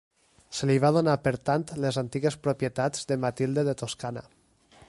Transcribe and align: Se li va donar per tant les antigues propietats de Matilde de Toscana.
Se 0.59 0.69
li 0.69 0.77
va 0.85 0.89
donar 0.95 1.15
per 1.27 1.33
tant 1.49 1.67
les 1.85 2.01
antigues 2.03 2.39
propietats 2.47 3.07
de 3.13 3.19
Matilde 3.27 3.69
de 3.69 3.77
Toscana. 3.83 4.27